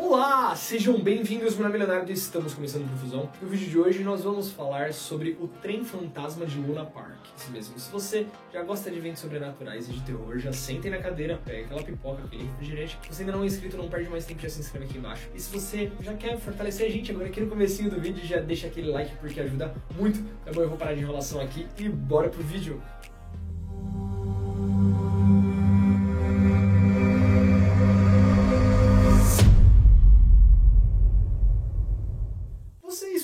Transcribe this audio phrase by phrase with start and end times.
[0.00, 3.28] Olá, sejam bem-vindos meu nome é Leonardo e estamos começando Profusão.
[3.42, 7.18] No vídeo de hoje nós vamos falar sobre o Trem Fantasma de Luna Park.
[7.36, 10.98] Isso mesmo, se você já gosta de eventos sobrenaturais e de terror, já sentem na
[10.98, 12.96] cadeira, pega aquela pipoca, aquele refrigerante.
[13.02, 15.28] Se você ainda não é inscrito, não perde mais tempo, já se inscreve aqui embaixo.
[15.34, 18.38] E se você já quer fortalecer a gente agora aqui no comecinho do vídeo, já
[18.38, 20.22] deixa aquele like porque ajuda muito.
[20.44, 22.80] Tá bom, eu vou parar de enrolação aqui e bora pro vídeo.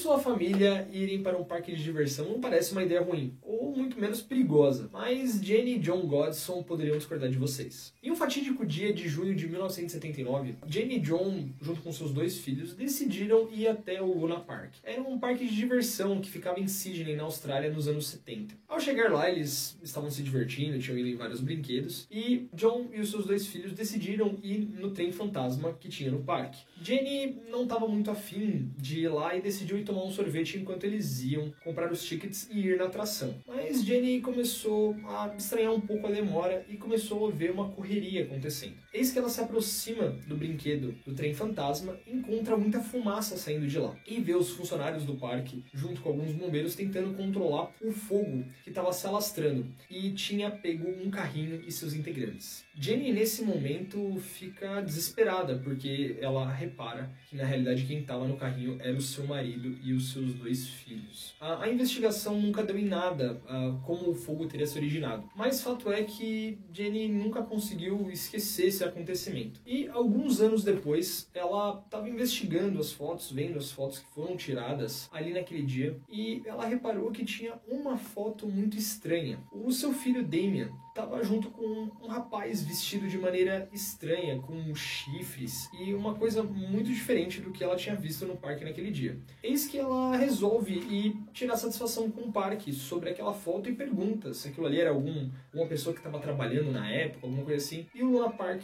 [0.04, 3.98] Sua família irem para um parque de diversão não parece uma ideia ruim, ou muito
[3.98, 7.90] menos perigosa, mas Jenny e John Godson poderiam discordar de vocês.
[8.02, 12.36] Em um fatídico dia de junho de 1979, Jenny e John, junto com seus dois
[12.36, 14.74] filhos, decidiram ir até o Luna Park.
[14.82, 18.54] Era um parque de diversão que ficava em Sydney, na Austrália, nos anos 70.
[18.68, 23.00] Ao chegar lá, eles estavam se divertindo, tinham ido em vários brinquedos, e John e
[23.00, 26.58] os seus dois filhos decidiram ir no trem fantasma que tinha no parque.
[26.82, 31.22] Jenny não estava muito afim de ir lá e decidiu ir um sorvete enquanto eles
[31.22, 33.34] iam comprar os tickets e ir na atração.
[33.46, 38.24] Mas Jenny começou a estranhar um pouco a demora e começou a ver uma correria
[38.24, 38.74] acontecendo.
[38.92, 43.66] Eis que ela se aproxima do brinquedo do trem fantasma e encontra muita fumaça saindo
[43.66, 43.94] de lá.
[44.06, 48.70] E vê os funcionários do parque, junto com alguns bombeiros, tentando controlar o fogo que
[48.70, 52.64] estava se alastrando e tinha pego um carrinho e seus integrantes.
[52.74, 58.78] Jenny, nesse momento, fica desesperada porque ela repara que na realidade quem estava no carrinho
[58.80, 61.34] era o seu marido e os seus dois filhos.
[61.40, 65.62] A, a investigação nunca deu em nada uh, como o fogo teria se originado, mas
[65.62, 69.60] fato é que Jenny nunca conseguiu esquecer esse acontecimento.
[69.66, 75.08] E alguns anos depois, ela estava investigando as fotos, vendo as fotos que foram tiradas
[75.12, 79.38] ali naquele dia, e ela reparou que tinha uma foto muito estranha.
[79.52, 85.68] O seu filho Damien estava junto com um rapaz vestido de maneira estranha, com chifres
[85.72, 89.18] e uma coisa muito diferente do que ela tinha visto no parque naquele dia.
[89.42, 94.32] Eis que ela resolve ir tirar satisfação com o parque sobre aquela foto e pergunta
[94.32, 97.86] se aquilo ali era algum, alguma pessoa que estava trabalhando na época, alguma coisa assim.
[97.92, 98.62] E o Luna Park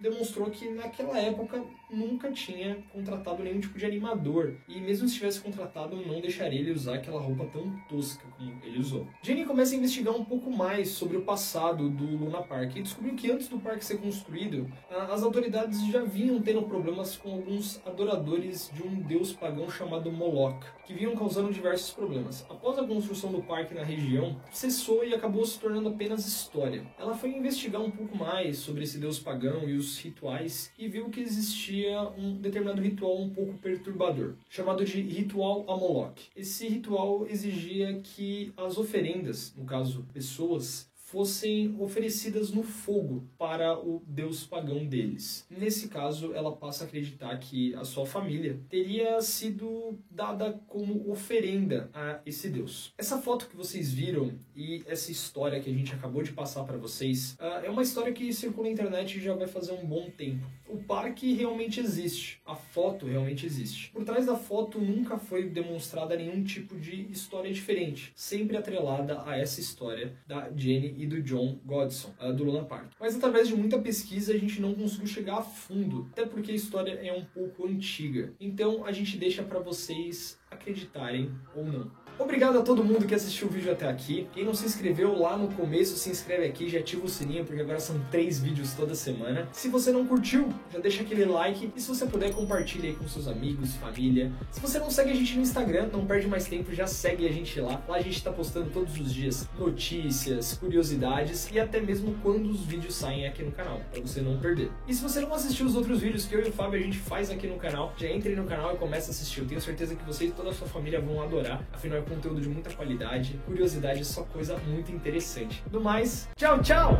[0.00, 4.56] demonstrou que naquela época nunca tinha contratado nenhum tipo de animador.
[4.66, 8.80] E mesmo se tivesse contratado, não deixaria ele usar aquela roupa tão tosca como ele
[8.80, 9.06] usou.
[9.22, 13.14] Jenny começa a investigar um pouco mais sobre o passado do Luna Park e descobriu
[13.14, 14.70] que antes do parque ser construído,
[15.10, 20.64] as autoridades já vinham tendo problemas com alguns adoradores de um deus pagão chamado Moloch,
[20.84, 22.44] que vinham causando diversos problemas.
[22.48, 26.84] Após a construção do parque na região, cessou e acabou se tornando apenas história.
[26.98, 31.10] Ela foi investigar um pouco mais sobre esse deus pagão e os rituais e viu
[31.10, 36.22] que existia um determinado ritual um pouco perturbador, chamado de ritual Amolok.
[36.36, 44.02] Esse ritual exigia que as oferendas, no caso pessoas, fossem oferecidas no fogo para o
[44.06, 45.46] deus pagão deles.
[45.50, 51.88] Nesse caso, ela passa a acreditar que a sua família teria sido dada como oferenda
[51.94, 52.92] a esse deus.
[52.98, 56.76] Essa foto que vocês viram e essa história que a gente acabou de passar para
[56.76, 60.46] vocês uh, é uma história que circula na internet já vai fazer um bom tempo.
[60.68, 63.90] O parque realmente existe, a foto realmente existe.
[63.90, 69.36] Por trás da foto nunca foi demonstrada nenhum tipo de história diferente, sempre atrelada a
[69.36, 72.92] essa história da Jenny e do John Godson, uh, do Luna Park.
[73.00, 76.54] Mas através de muita pesquisa a gente não conseguiu chegar a fundo, até porque a
[76.54, 78.34] história é um pouco antiga.
[78.38, 82.07] Então a gente deixa para vocês acreditarem ou não.
[82.18, 84.26] Obrigado a todo mundo que assistiu o vídeo até aqui.
[84.32, 87.62] Quem não se inscreveu lá no começo, se inscreve aqui, já ativa o sininho, porque
[87.62, 89.48] agora são três vídeos toda semana.
[89.52, 91.70] Se você não curtiu, já deixa aquele like.
[91.76, 94.32] E se você puder, compartilha aí com seus amigos, família.
[94.50, 97.30] Se você não segue a gente no Instagram, não perde mais tempo, já segue a
[97.30, 97.80] gente lá.
[97.86, 102.64] Lá a gente tá postando todos os dias notícias, curiosidades e até mesmo quando os
[102.64, 104.72] vídeos saem aqui no canal, para você não perder.
[104.88, 106.98] E se você não assistiu os outros vídeos que eu e o Fábio a gente
[106.98, 109.40] faz aqui no canal, já entre no canal e comece a assistir.
[109.40, 111.62] Eu tenho certeza que você e toda a sua família vão adorar.
[111.72, 115.62] Afinal, conteúdo de muita qualidade, curiosidade, é só coisa muito interessante.
[115.70, 116.98] No mais, tchau, tchau!